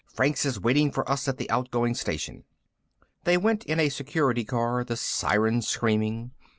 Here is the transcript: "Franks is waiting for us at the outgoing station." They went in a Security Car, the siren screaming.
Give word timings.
"Franks 0.11 0.45
is 0.47 0.59
waiting 0.59 0.91
for 0.91 1.07
us 1.07 1.27
at 1.27 1.37
the 1.37 1.47
outgoing 1.51 1.93
station." 1.93 2.43
They 3.23 3.37
went 3.37 3.63
in 3.65 3.79
a 3.79 3.89
Security 3.89 4.43
Car, 4.43 4.83
the 4.83 4.97
siren 4.97 5.61
screaming. 5.61 6.31